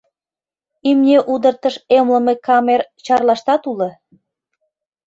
Имне 0.89 1.17
удыртыш 1.33 1.75
эмлыме 1.97 2.33
камер 2.45 2.81
Чарлаштат 3.05 3.63
уло. 3.71 3.89